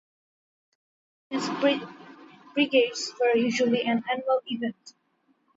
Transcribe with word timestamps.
These 1.29 1.47
brigades 2.55 3.13
were 3.19 3.37
usually 3.37 3.83
an 3.83 4.03
annual 4.11 4.41
event. 4.47 4.95